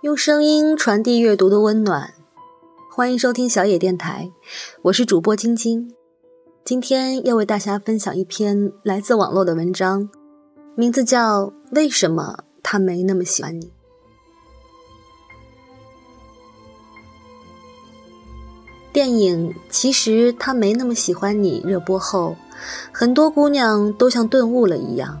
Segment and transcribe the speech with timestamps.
[0.00, 2.14] 用声音传递阅读的温暖，
[2.88, 4.30] 欢迎收听小野电台，
[4.82, 5.92] 我是主播晶晶。
[6.64, 10.08] 今天要为大家分享一篇来自网络的文章，
[10.76, 13.66] 名字叫《为什么他没那么喜欢你》。
[18.92, 22.36] 电影《其实他没那么喜欢你》热播后，
[22.92, 25.20] 很多姑娘都像顿悟了一样，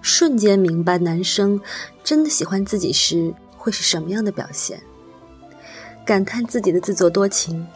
[0.00, 1.60] 瞬间明白男生
[2.02, 3.34] 真的喜欢自己时
[3.68, 4.80] 会是什么样的表现，
[6.02, 7.66] 感叹自己的自作多情，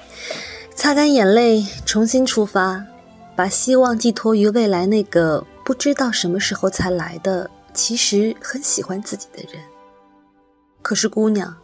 [0.74, 2.83] 擦干眼泪，重新出发，
[3.37, 9.62] 把希望寄托于未来那个不知道什么时候才来的，其实很喜欢自己的人。
[10.80, 11.55] 可是姑娘，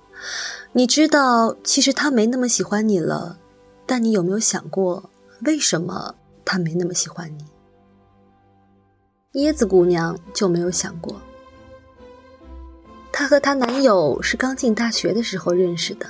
[0.73, 3.39] 你知道，其实他没那么喜欢你了。
[3.87, 5.09] 但你有没有想过，
[5.47, 6.15] 为什么
[6.45, 7.33] 他没那么喜欢
[9.33, 9.43] 你？
[9.43, 11.19] 椰子姑娘就没有想过。
[13.19, 16.07] 她和她男友是刚进大学的时候认识的，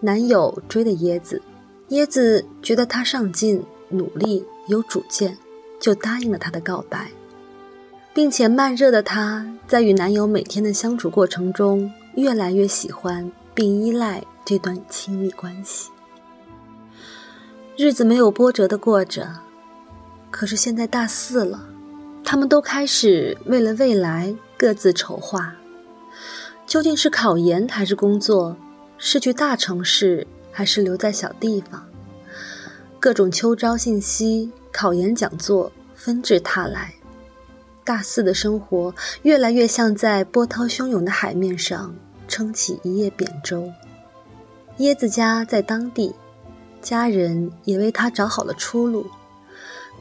[0.00, 1.40] 男友追的椰子，
[1.90, 5.38] 椰子觉得他上进、努力、有主见，
[5.78, 7.12] 就答应了他的告白，
[8.12, 15.92] 并且慢热的她在与男友每天的相处过程中，越来越喜欢并依赖这段亲密关系。
[17.76, 19.32] 日子没有波折的过着，
[20.32, 21.68] 可是现在大四了，
[22.24, 25.54] 他们都开始为了未来各自筹划。
[26.66, 28.56] 究竟是考研还是工作？
[28.98, 31.86] 是去大城市还是留在小地方？
[32.98, 36.94] 各种秋招信息、考研讲座纷至沓来。
[37.84, 38.92] 大四的生活
[39.22, 41.94] 越来越像在波涛汹涌的海面上
[42.26, 43.70] 撑起一叶扁舟。
[44.78, 46.14] 椰子家在当地。
[46.82, 49.06] 家人也为他找好了出路，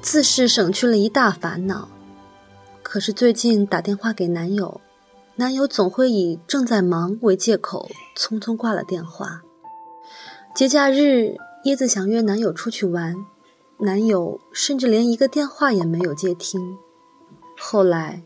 [0.02, 1.90] 自是省去了一大烦恼。
[2.84, 4.82] 可是最近打电话给男友，
[5.38, 9.42] 男友总会以正在忙为借口，匆匆挂了电话。
[10.56, 11.36] 节假日，
[11.66, 13.16] 椰子想约男友出去玩，
[13.80, 16.78] 男友甚至连一个电话也没有接听。
[17.58, 18.24] 后来，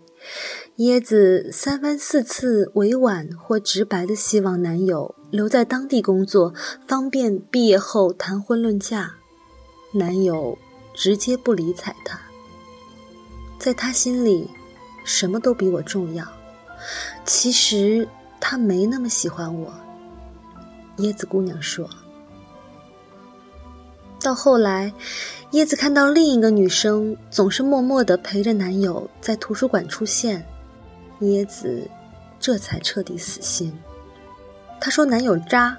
[0.78, 5.16] 椰子三番四次委婉或直白的希望男友。
[5.32, 6.56] 留在当地工作，
[6.88, 9.14] 方便毕业后谈婚论嫁。
[9.92, 10.58] 男友
[10.92, 12.20] 直接不理睬她，
[13.60, 14.50] 在他心里，
[15.06, 16.26] 什么都比我重要。
[17.26, 18.08] 其实
[18.40, 19.74] 他没那么喜欢我。
[20.98, 21.90] 椰子姑娘说。
[24.22, 24.94] 到后来，
[25.52, 30.46] 椰子看到另一个女生总是默默地陪着男友在图书馆出现，
[31.22, 31.90] 椰子
[32.38, 33.74] 这才彻底死心。
[34.82, 35.78] 她说：“男友渣，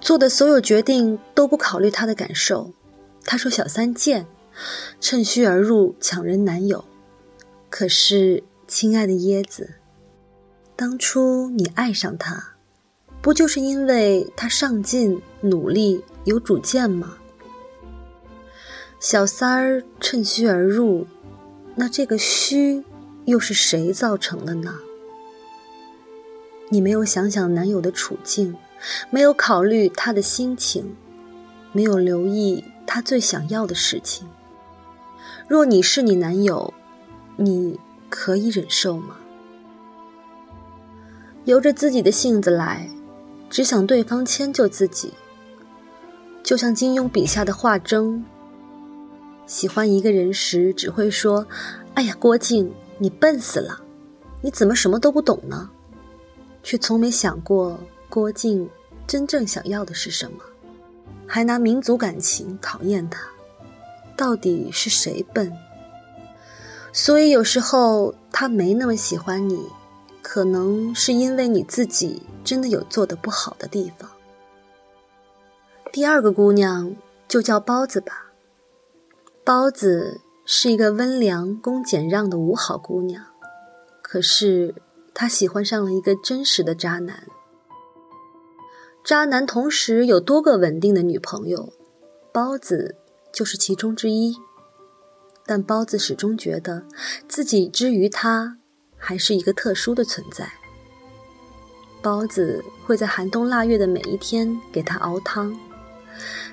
[0.00, 2.72] 做的所有决定都不考虑他的感受。”
[3.24, 4.26] 她说：“小三贱，
[5.00, 6.84] 趁虚而入抢人男友。”
[7.70, 9.74] 可是，亲爱的椰子，
[10.76, 12.54] 当初你爱上他，
[13.22, 17.16] 不就是因为他上进、努力、有主见吗？
[18.98, 21.06] 小三儿趁虚而入，
[21.76, 22.82] 那这个虚
[23.24, 24.74] 又是谁造成的呢？
[26.70, 28.56] 你没有想想男友的处境，
[29.10, 30.96] 没有考虑他的心情，
[31.70, 34.26] 没有留意他最想要的事情。
[35.46, 36.74] 若你是你男友，
[37.36, 37.78] 你
[38.10, 39.18] 可以忍受吗？
[41.44, 42.88] 由着自己的性子来，
[43.50, 45.12] 只想对方迁就自己，
[46.42, 48.22] 就像金庸笔下的华筝。
[49.46, 51.46] 喜欢一个人时，只会说
[51.92, 53.78] ：“哎呀，郭靖，你笨死了，
[54.40, 55.68] 你怎么什么都不懂呢？”
[56.64, 57.78] 却从没想过
[58.08, 58.66] 郭靖
[59.06, 60.38] 真正想要的是什么，
[61.26, 63.20] 还拿民族感情考验他，
[64.16, 65.52] 到底是谁笨？
[66.90, 69.60] 所以有时候他没那么喜欢你，
[70.24, 74.10] 可能是因为你自己真的有做的不好的地方。
[75.92, 76.96] 第二个姑娘
[77.28, 78.32] 就叫包子吧，
[79.44, 83.26] 包子是一个温良恭俭让的五好姑娘，
[84.02, 84.74] 可是。
[85.16, 87.28] 他喜欢上了一个真实的渣男，
[89.04, 91.72] 渣男同时有多个稳定的女朋友，
[92.32, 92.96] 包子
[93.32, 94.34] 就是其中之一。
[95.46, 96.84] 但包子始终觉得
[97.28, 98.58] 自己之于他
[99.06, 100.50] 还是一个特殊的存在。
[102.00, 105.54] 包子会在寒冬腊月的每一天给他熬汤，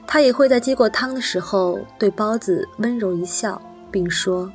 [0.05, 4.51] 他也会在接过汤的时候对包子温柔一笑，并说：“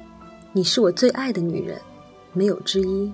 [0.52, 1.80] 你是我最爱的女人，
[2.34, 3.10] 没有之一。”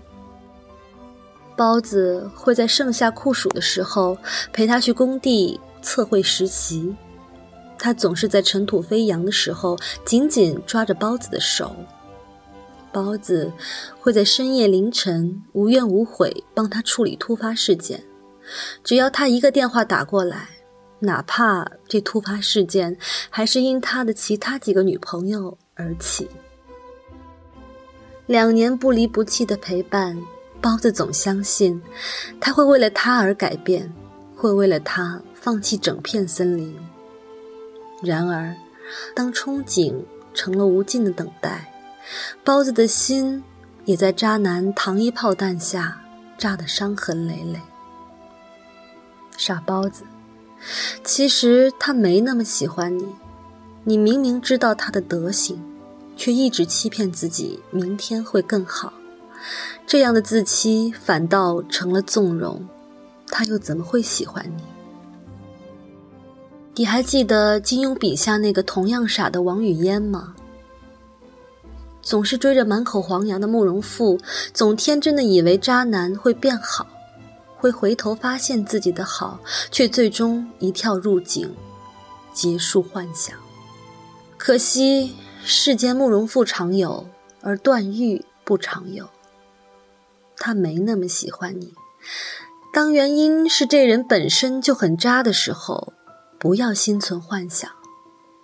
[1.57, 4.19] 包子会在盛夏酷暑的时候
[4.53, 6.95] 陪他去工地测绘实习，
[7.79, 11.75] 他总是在尘土飞扬的时候紧紧抓着包子的手。
[12.93, 13.51] 包子
[13.99, 18.03] 会在深夜凌晨无怨无悔帮他处理突发事件，
[18.85, 20.49] 只要他一个电话打过来，
[21.01, 22.97] 哪怕这突发事件
[23.31, 26.29] 还是因他的其他几个女朋友而起。
[28.27, 30.17] 两年不离不弃的陪伴，
[30.61, 31.81] 包子总相信
[32.41, 33.93] 他会为了他而改变，
[34.37, 36.77] 会为了他放弃整片森林。
[38.03, 38.55] 然而，
[39.15, 39.95] 当憧憬
[40.35, 41.72] 成了无尽的等待，
[42.45, 43.43] 包子的心
[43.85, 46.01] 也在渣男糖衣炮弹下
[46.37, 47.61] 炸得伤痕累累。
[49.37, 50.05] 傻包子，
[51.03, 53.07] 其实他没那么喜欢你，
[53.85, 55.61] 你明明知道他的德行，
[56.17, 58.93] 却一直欺骗自己明天会更好，
[59.87, 62.69] 这样的自欺反倒成了纵容，
[63.29, 64.63] 他又怎么会喜欢你？
[66.75, 70.35] 你还记得金庸笔下那个同样傻的王语嫣吗？
[72.03, 74.19] 总是追着满口黄杨的慕容复，
[74.53, 76.87] 总天真的以为渣男会变好，
[77.57, 79.41] 会回头发现自己的好，
[79.71, 81.55] 却最终一跳入井，
[82.35, 83.35] 结束幻想。
[84.37, 85.15] 可惜
[85.45, 87.07] 世间慕容复常有，
[87.41, 89.09] 而段誉不常有。
[90.37, 91.73] 他没那么喜欢你，
[92.73, 95.93] 当原因是这人本身就很渣的时候。
[96.39, 97.71] 不要心存幻想，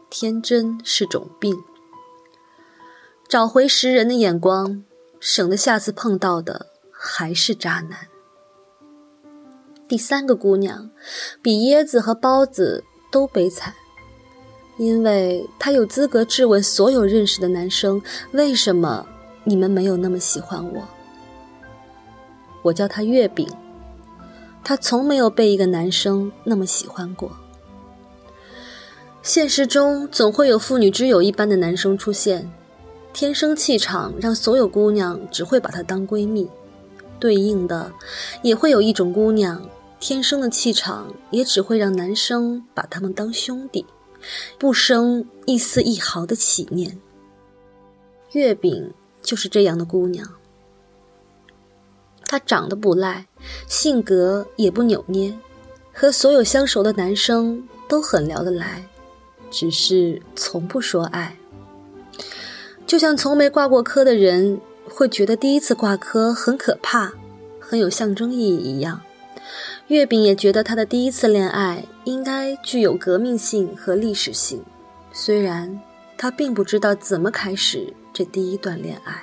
[0.09, 1.61] 天真是种病。
[3.29, 4.83] 找回识人的眼光，
[5.21, 8.09] 省得下次碰到的还是渣男。
[9.87, 10.91] 第三个姑娘，
[11.43, 12.83] 比椰子和包子
[13.13, 13.75] 都悲惨，
[14.79, 18.01] 因为她有资格质问所有认识的男生：
[18.33, 19.07] 为什么
[19.45, 20.89] 你们没有那么喜欢我？
[22.63, 23.47] 我叫她月饼，
[24.65, 27.37] 她从没有被一个男生那么喜欢过。
[29.23, 32.51] 现实中总会有妇女之友一般的男生出现，
[33.19, 36.47] 天生气场让所有姑娘只会把她当闺蜜；
[37.19, 37.91] 对应的，
[38.45, 39.69] 也会有一种姑娘，
[39.99, 43.85] 天生的气场也只会让男生把他们当兄弟，
[44.57, 46.97] 不生一丝一毫的起念。
[48.35, 50.25] 月饼就是这样的姑娘，
[52.25, 53.27] 她长得不赖，
[53.67, 55.37] 性格也不扭捏，
[55.93, 58.87] 和所有相熟的男生都很聊得来。
[59.51, 61.37] 只是从不说爱，
[62.89, 64.59] 就像从没挂过科的人
[64.89, 67.13] 会觉得第一次挂科很可怕，
[67.61, 69.03] 很有象征意义一样。
[69.89, 74.63] 月饼也觉得他的第一次恋爱应该具有革命性和历史性，
[75.13, 75.79] 虽然
[76.17, 79.23] 他并不知道怎么开始这第一段恋爱。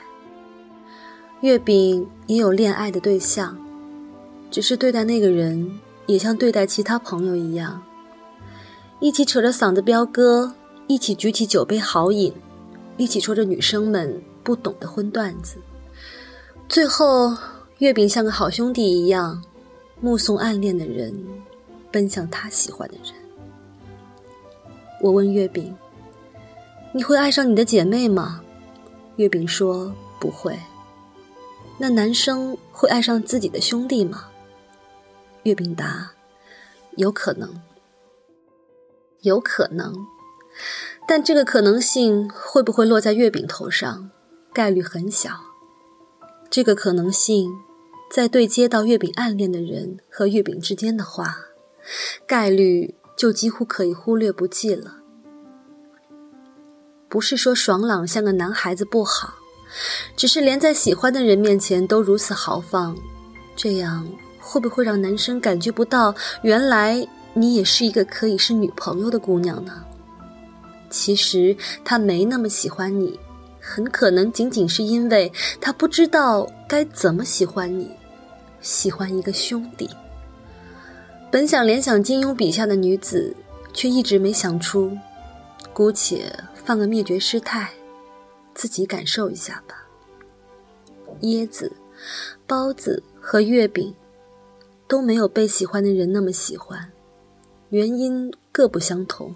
[1.42, 3.58] 月饼也有恋爱的对象，
[4.52, 7.82] 只是对待那个人也像对待其他朋友一样。
[9.00, 10.54] 一起扯着嗓子飙歌，
[10.86, 12.32] 一起举起酒杯豪饮，
[12.98, 15.58] 一起说着女生们不懂的荤段子。
[16.70, 17.36] 最后，
[17.80, 19.44] 月饼像个好兄弟一样，
[20.02, 21.14] 目送暗恋的人
[21.92, 23.14] 奔向他喜欢的人。
[25.02, 25.76] 我问月饼
[26.94, 28.42] ：“你会爱上你的姐妹吗？”
[29.18, 30.58] 月饼说：“不会。”
[31.78, 34.30] 那男生会爱上自己的兄弟吗？
[35.44, 36.12] 月饼答
[36.96, 37.62] ：“有可能。”
[39.22, 40.06] 有可能，
[41.08, 44.10] 但这个可能性会不会落在月饼头上，
[44.52, 45.30] 概率很小。
[46.50, 47.52] 这个可能性，
[48.10, 51.38] 在对接到月饼暗恋的人和月饼之间的话，
[52.26, 54.98] 概率就几乎可以忽略不计了。
[57.08, 59.36] 不是说爽朗像个男孩子不好，
[60.16, 62.98] 只是连在喜欢的人面前都如此豪放，
[63.56, 64.08] 这样
[64.40, 67.08] 会不会让男生感觉不到原来？
[67.34, 69.84] 你也是一个可以是女朋友的姑娘呢。
[70.90, 73.20] 其实他没那么喜欢你，
[73.60, 77.92] 很可能仅仅是因为他不知道该怎么喜欢你，
[78.62, 79.90] 喜欢一个兄弟。
[81.32, 83.36] 本想联想金庸笔下的女子，
[83.74, 84.98] 却一直没想出。
[85.74, 87.70] 姑且放个灭绝师太，
[88.54, 89.86] 自己感受一下吧。
[91.22, 91.72] 椰子、
[92.48, 93.94] 包子和月饼
[94.88, 96.92] 都没有被喜欢的人那么喜欢。
[97.70, 99.36] 原因各不相同。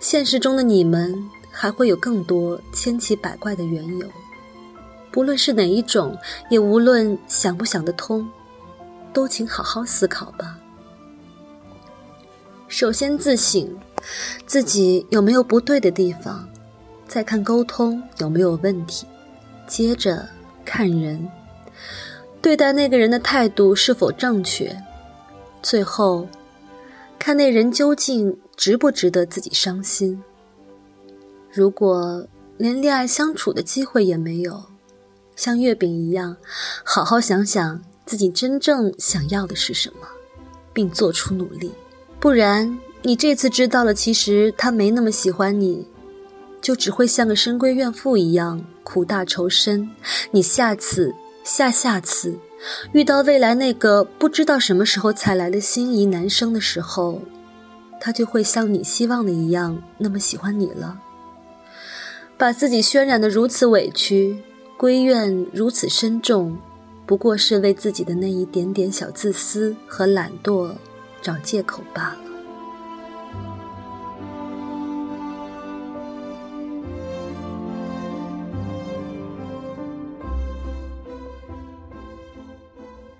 [0.00, 4.08] 现实中的你们还会有更多千奇百怪的缘由，
[5.12, 6.16] 不论是哪一种，
[6.48, 8.26] 也无论想不想得通，
[9.12, 10.58] 都请好好思考吧。
[12.66, 13.68] 首先自省，
[14.46, 16.48] 自己有没有不对的地方，
[17.06, 19.06] 再看沟通有没有问题，
[19.66, 20.26] 接着
[20.64, 21.30] 看人，
[22.40, 24.74] 对待那个人的态度是否正确，
[25.60, 26.26] 最后。
[27.20, 30.20] 看那人究竟值不值得自己伤心。
[31.52, 34.64] 如果连恋爱相处的机会也没有，
[35.36, 36.34] 像月饼一样，
[36.82, 40.08] 好好想想自己真正想要的是什么，
[40.72, 41.70] 并做出努力。
[42.18, 45.86] 不然，你这次知道了，其实他没那么喜欢你，
[46.62, 49.90] 就只会像个深闺怨妇一样苦大仇深。
[50.30, 52.34] 你下次、下下次
[52.92, 57.22] 遇到未来那个不知道什么时候才来的心仪男生的时候，
[58.00, 60.98] 他就会像你希望的一样那么喜欢你了。
[62.36, 64.42] 把自己渲染的如此委屈，
[64.76, 66.56] 归怨如此深重。
[67.06, 70.70] 不过是为自己的那一点点小自私和懒惰
[71.20, 72.29] 找借口罢了。